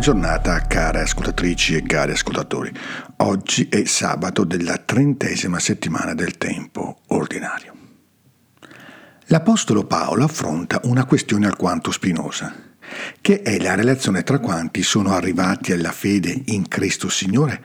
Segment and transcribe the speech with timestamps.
[0.00, 2.72] Giornata care ascoltatrici e cari ascoltatori.
[3.18, 7.74] Oggi è sabato della trentesima settimana del tempo ordinario.
[9.26, 12.50] L'Apostolo Paolo affronta una questione alquanto spinosa,
[13.20, 17.62] che è la relazione tra quanti sono arrivati alla fede in Cristo Signore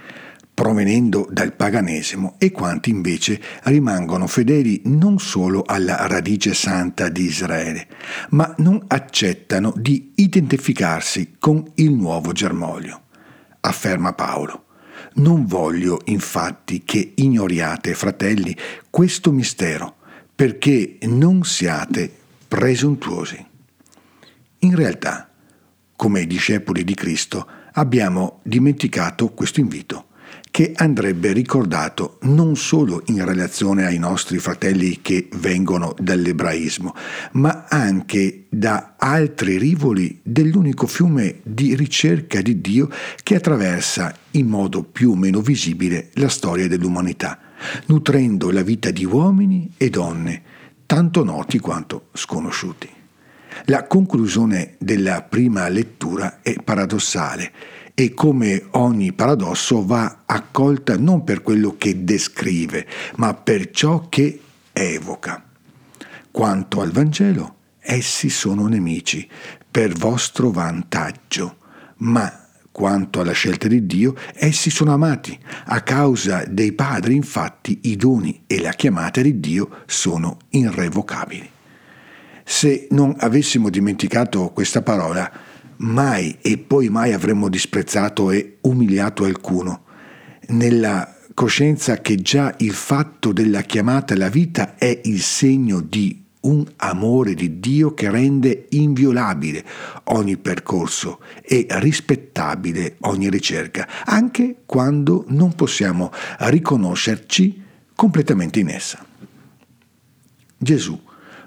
[0.56, 7.88] provenendo dal paganesimo e quanti invece rimangono fedeli non solo alla radice santa di Israele,
[8.30, 13.02] ma non accettano di identificarsi con il nuovo germoglio.
[13.60, 14.64] Afferma Paolo.
[15.16, 18.56] Non voglio infatti che ignoriate, fratelli,
[18.90, 19.98] questo mistero,
[20.34, 22.10] perché non siate
[22.48, 23.46] presuntuosi.
[24.60, 25.30] In realtà,
[25.98, 30.06] come discepoli di Cristo, abbiamo dimenticato questo invito
[30.56, 36.96] che andrebbe ricordato non solo in relazione ai nostri fratelli che vengono dall'ebraismo,
[37.34, 42.90] ma anche da altri rivoli dell'unico fiume di ricerca di Dio
[43.22, 47.38] che attraversa in modo più o meno visibile la storia dell'umanità,
[47.88, 50.42] nutrendo la vita di uomini e donne,
[50.86, 52.90] tanto noti quanto sconosciuti.
[53.66, 57.52] La conclusione della prima lettura è paradossale
[57.96, 64.42] e come ogni paradosso va accolta non per quello che descrive, ma per ciò che
[64.74, 65.44] evoca.
[66.30, 69.28] Quanto al Vangelo, essi sono nemici
[69.72, 71.58] per vostro vantaggio,
[71.98, 75.40] ma quanto alla scelta di Dio, essi sono amati.
[75.68, 81.50] A causa dei padri, infatti, i doni e la chiamata di Dio sono irrevocabili.
[82.44, 85.32] Se non avessimo dimenticato questa parola,
[85.78, 89.84] mai e poi mai avremmo disprezzato e umiliato alcuno,
[90.48, 96.66] nella coscienza che già il fatto della chiamata alla vita è il segno di un
[96.78, 99.66] amore di Dio che rende inviolabile
[100.06, 107.64] ogni percorso e rispettabile ogni ricerca, anche quando non possiamo riconoscerci
[107.96, 109.04] completamente in essa.
[110.58, 111.00] Gesù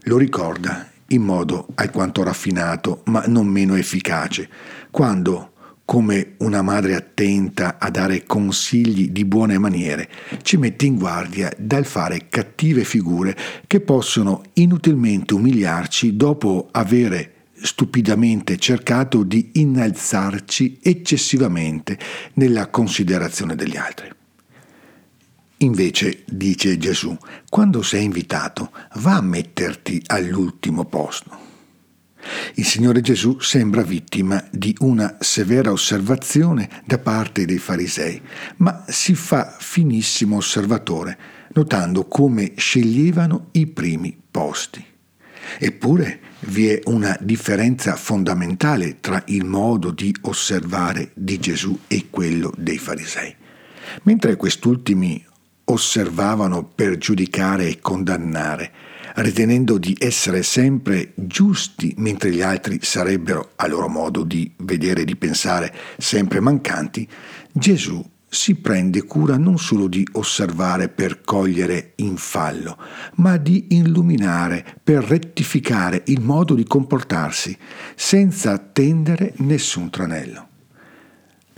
[0.02, 4.48] lo ricorda in modo alquanto raffinato, ma non meno efficace,
[4.90, 5.52] quando,
[5.84, 10.08] come una madre attenta a dare consigli di buone maniere,
[10.42, 13.36] ci mette in guardia dal fare cattive figure
[13.66, 21.98] che possono inutilmente umiliarci dopo avere stupidamente cercato di innalzarci eccessivamente
[22.34, 24.16] nella considerazione degli altri.
[25.58, 27.16] Invece, dice Gesù,
[27.48, 31.46] quando sei invitato, va a metterti all'ultimo posto.
[32.54, 38.20] Il Signore Gesù sembra vittima di una severa osservazione da parte dei farisei,
[38.58, 41.18] ma si fa finissimo osservatore,
[41.54, 44.84] notando come sceglievano i primi posti.
[45.58, 52.52] Eppure vi è una differenza fondamentale tra il modo di osservare di Gesù e quello
[52.56, 53.34] dei farisei.
[54.02, 55.24] Mentre quest'ultimi
[55.70, 58.70] osservavano per giudicare e condannare,
[59.16, 65.04] ritenendo di essere sempre giusti mentre gli altri sarebbero, a loro modo di vedere e
[65.04, 67.08] di pensare, sempre mancanti,
[67.52, 72.76] Gesù si prende cura non solo di osservare per cogliere in fallo,
[73.16, 77.56] ma di illuminare per rettificare il modo di comportarsi,
[77.94, 80.47] senza attendere nessun tranello.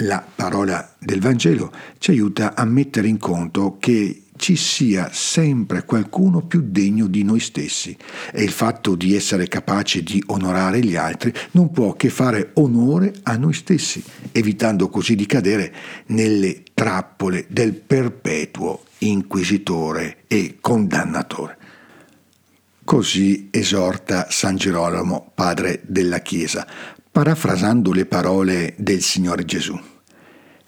[0.03, 6.41] La parola del Vangelo ci aiuta a mettere in conto che ci sia sempre qualcuno
[6.41, 7.94] più degno di noi stessi
[8.33, 13.12] e il fatto di essere capaci di onorare gli altri non può che fare onore
[13.25, 14.03] a noi stessi,
[14.33, 15.75] evitando così di cadere
[16.06, 21.59] nelle trappole del perpetuo inquisitore e condannatore.
[22.82, 26.67] Così esorta San Girolamo, padre della Chiesa,
[27.11, 29.79] parafrasando le parole del Signore Gesù.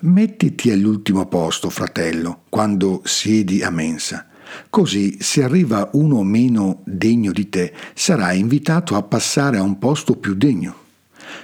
[0.00, 4.26] Mettiti all'ultimo posto, fratello, quando siedi a mensa.
[4.68, 10.16] Così, se arriva uno meno degno di te, sarai invitato a passare a un posto
[10.16, 10.80] più degno.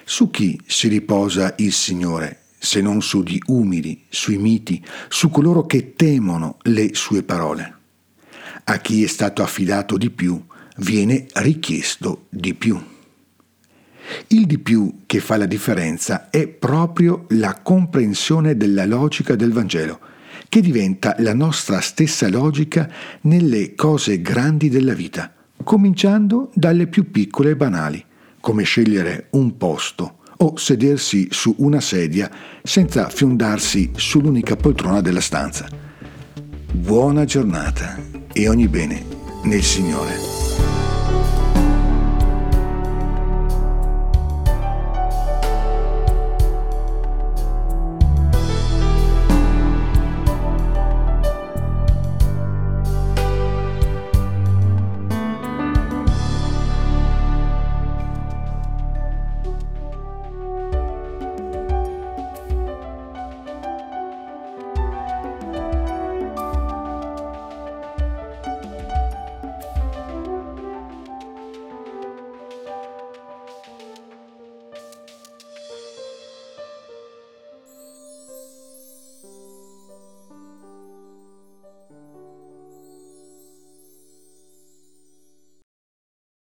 [0.05, 5.65] Su chi si riposa il Signore, se non su di umili, sui miti, su coloro
[5.65, 7.77] che temono le sue parole?
[8.65, 10.45] A chi è stato affidato di più,
[10.79, 12.97] viene richiesto di più.
[14.28, 20.00] Il di più che fa la differenza è proprio la comprensione della logica del Vangelo,
[20.49, 22.88] che diventa la nostra stessa logica
[23.22, 25.32] nelle cose grandi della vita,
[25.62, 28.05] cominciando dalle più piccole e banali,
[28.40, 32.31] come scegliere un posto o sedersi su una sedia
[32.62, 35.69] senza fiondarsi sull'unica poltrona della stanza.
[36.72, 37.99] Buona giornata
[38.32, 39.04] e ogni bene
[39.43, 40.77] nel Signore.